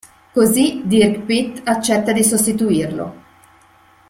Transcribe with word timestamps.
Così 0.33 0.81
Dirk 0.85 1.25
Pitt 1.25 1.61
accetta 1.67 2.11
di 2.11 2.23
sostituirlo. 2.23 3.15